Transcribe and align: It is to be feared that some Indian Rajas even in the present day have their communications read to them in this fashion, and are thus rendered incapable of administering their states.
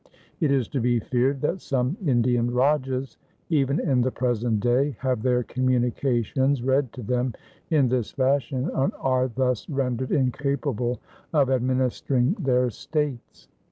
It 0.39 0.49
is 0.51 0.67
to 0.69 0.81
be 0.81 0.99
feared 0.99 1.41
that 1.41 1.61
some 1.61 1.95
Indian 2.03 2.49
Rajas 2.49 3.17
even 3.49 3.79
in 3.79 4.01
the 4.01 4.09
present 4.09 4.59
day 4.59 4.95
have 5.01 5.21
their 5.21 5.43
communications 5.43 6.63
read 6.63 6.91
to 6.93 7.03
them 7.03 7.35
in 7.69 7.87
this 7.87 8.09
fashion, 8.09 8.71
and 8.73 8.91
are 8.99 9.27
thus 9.27 9.69
rendered 9.69 10.11
incapable 10.11 10.99
of 11.33 11.51
administering 11.51 12.33
their 12.39 12.71
states. 12.71 13.47